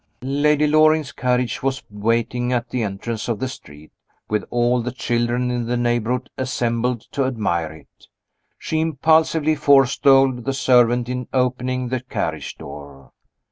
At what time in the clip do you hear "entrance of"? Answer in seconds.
2.81-3.37